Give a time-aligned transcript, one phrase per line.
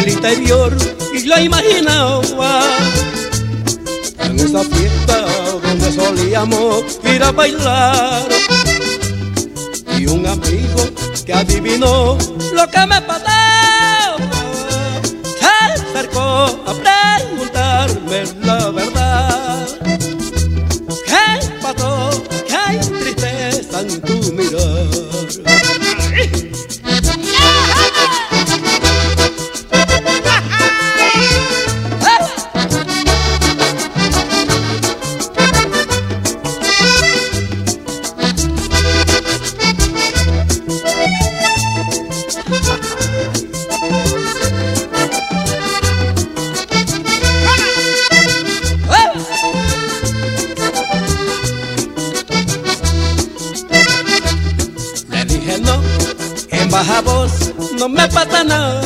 [0.00, 0.76] el interior
[1.14, 2.62] y la imaginaba
[4.18, 5.26] en esa fiesta
[5.62, 8.28] donde solíamos ir a bailar.
[9.98, 10.82] Y un amigo
[11.26, 12.16] que adivinó
[12.52, 14.16] lo que me pasaba
[15.38, 18.79] se acercó a preguntarme la verdad
[55.60, 55.80] no,
[56.50, 58.82] en baja voz no me pasa nada.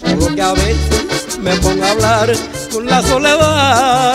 [0.00, 2.32] Solo que a veces me pongo a hablar
[2.72, 4.14] con la soledad.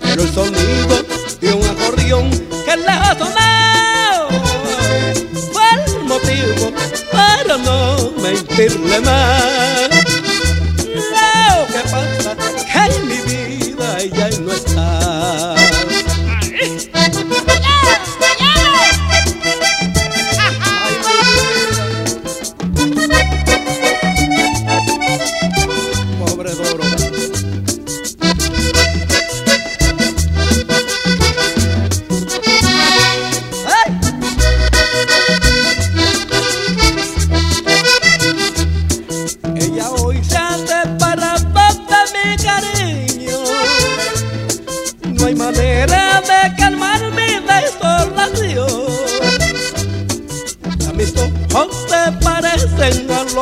[0.00, 1.02] Pero el sonido
[1.40, 4.28] de un acordeón que lejos sonado
[5.52, 6.72] fue el motivo
[7.12, 9.93] para no mentirle más.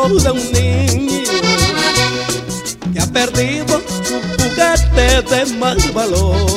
[0.08, 1.22] pousa um ninho
[2.92, 4.90] Que ha perdido o foguete
[5.46, 6.51] de mais valor.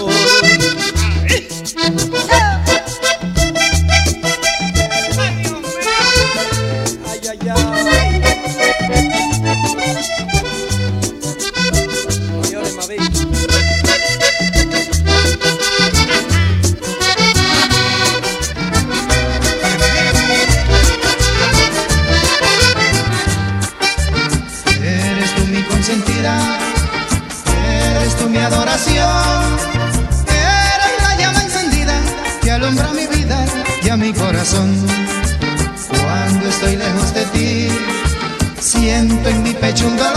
[36.66, 37.68] estoy lejos de ti.
[38.60, 40.15] Siento en mi pecho un dolor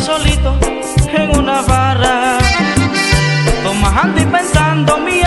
[0.00, 0.54] solito
[1.12, 2.38] en una barra,
[3.62, 5.22] tomando y pensando mi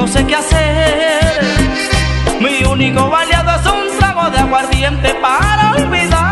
[0.00, 1.20] no sé qué hacer.
[2.40, 6.29] Mi único aliado es un trago de aguardiente para olvidar.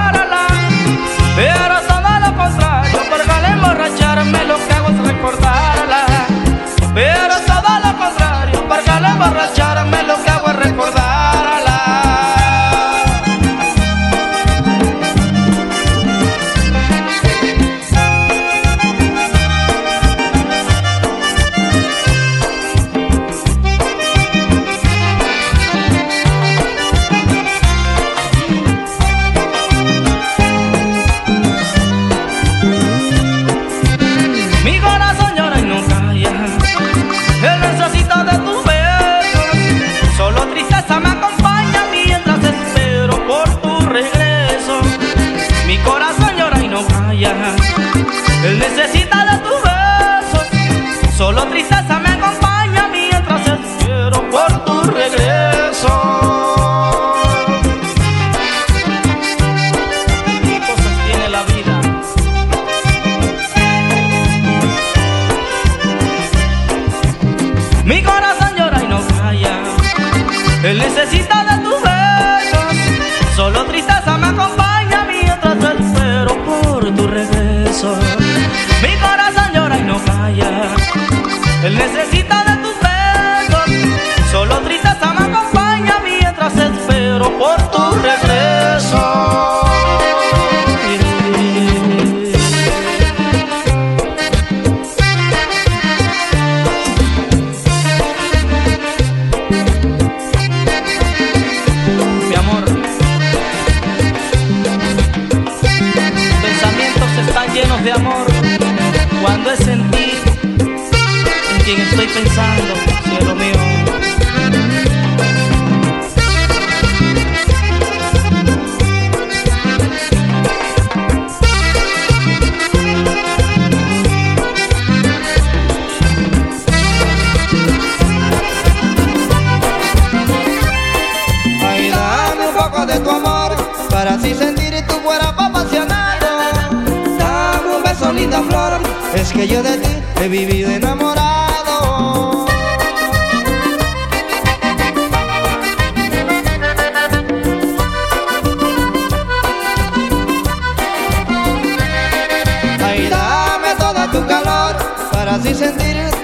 [112.19, 112.68] pensar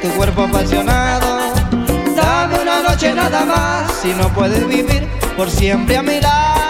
[0.04, 1.38] este cuerpo apasionado.
[2.14, 6.63] Dame una noche nada más si no puedes vivir por siempre a mi lado.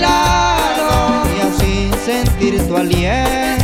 [0.00, 3.63] Y así sentir tu aliento.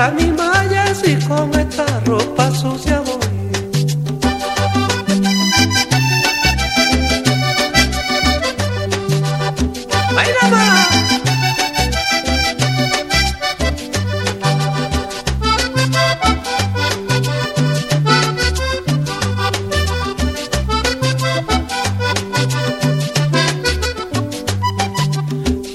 [0.00, 3.18] Matará mi malla si con esta ropa sucia voy.
[10.16, 10.86] ¡Ay, nada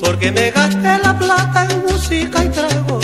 [0.01, 3.00] Porque me gasté la plata en música y trago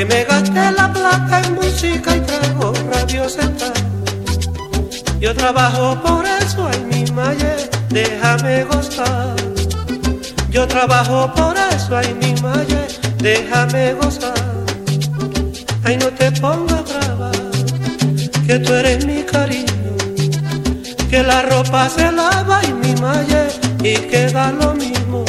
[0.00, 3.42] porque me gasté la plata en música y trago rabiosa
[5.20, 9.36] Yo trabajo por eso, ay mi maye, déjame gozar.
[10.50, 12.86] Yo trabajo por eso, ay mi maye,
[13.18, 14.34] déjame gozar.
[15.84, 17.30] Ay no te pongas brava,
[18.46, 19.96] que tú eres mi cariño,
[21.10, 23.48] que la ropa se lava y mi maye
[23.82, 25.24] y queda lo mismo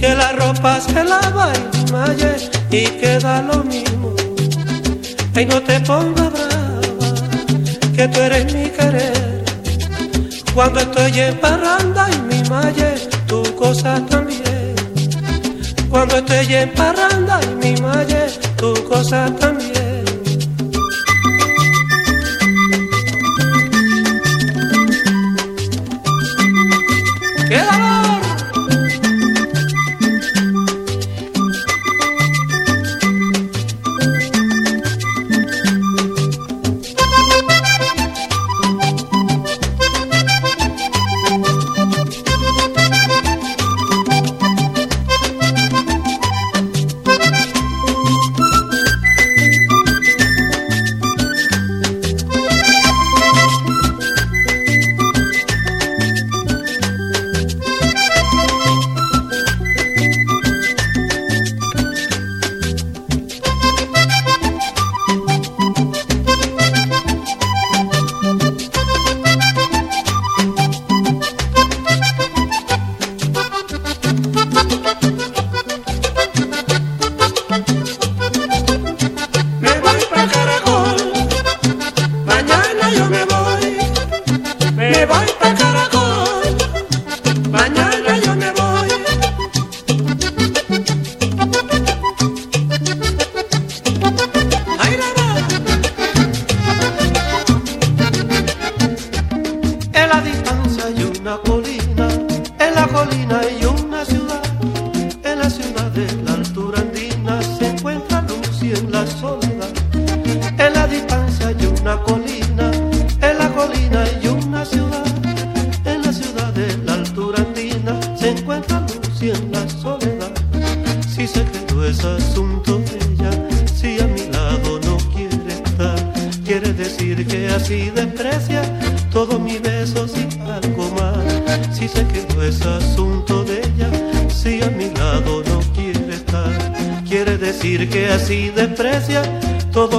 [0.00, 4.14] que la ropa se lava y malle y queda lo mismo.
[5.34, 6.80] Ay, no te pongas brava,
[7.94, 9.44] que tú eres mi querer.
[10.54, 12.94] Cuando estoy en parranda y mi malle,
[13.26, 14.74] tu cosa también.
[15.90, 18.26] Cuando estoy en parranda y mi malle,
[18.56, 19.71] tu cosa también.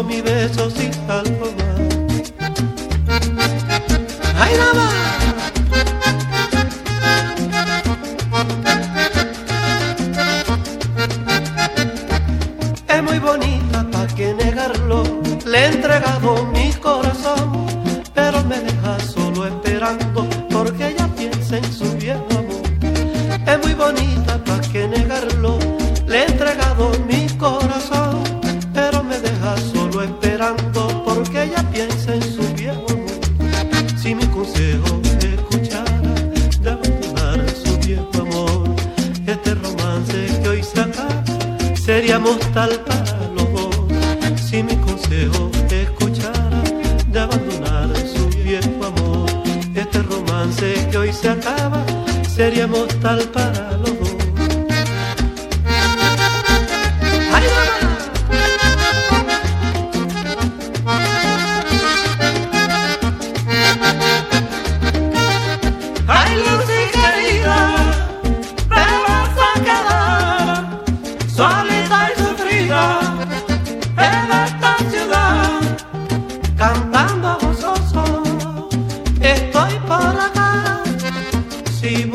[0.03, 0.92] Muy bonito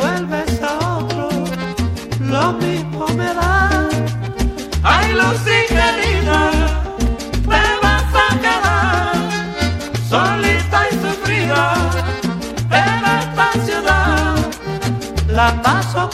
[0.09, 1.29] vuelves a otro,
[2.21, 3.89] lo mismo me da.
[4.83, 6.41] Ay, Lucy querida,
[7.47, 9.13] me vas a quedar
[10.09, 11.65] solita y sufrida
[12.83, 14.37] en esta ciudad.
[15.29, 16.08] La paso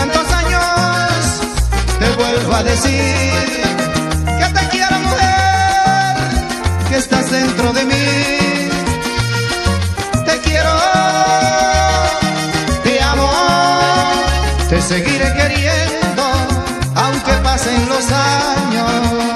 [0.00, 1.40] tantos años,
[1.98, 3.44] te vuelvo a decir
[4.38, 6.16] que te quiero mujer,
[6.88, 8.06] que estás dentro de mí.
[10.24, 10.74] Te quiero,
[12.84, 13.30] te amo,
[14.70, 16.24] te seguiré queriendo,
[16.94, 19.29] aunque pasen los años.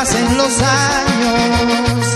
[0.00, 2.09] pasen los años.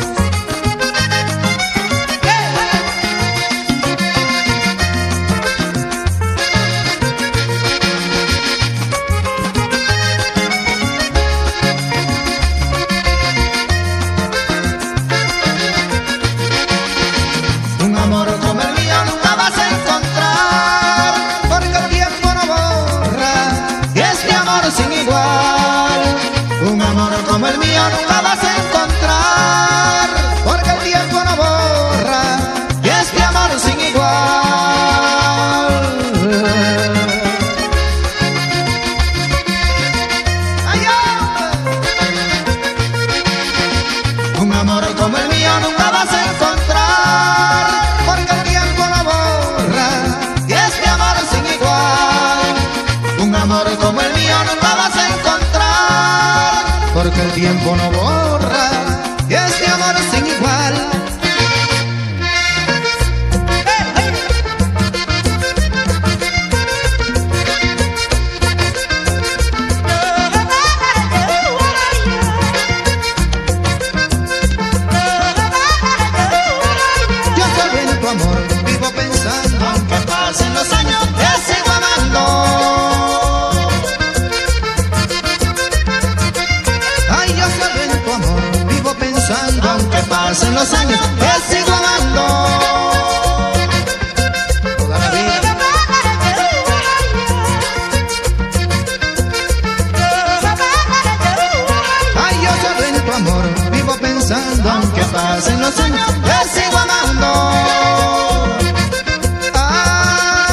[104.70, 107.50] aunque pasen los años, te sigo amando.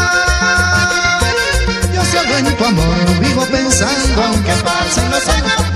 [0.02, 1.36] Ay,
[1.94, 5.71] yo solo en tu amor vivo pensando aunque pasen los años.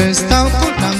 [0.00, 0.99] También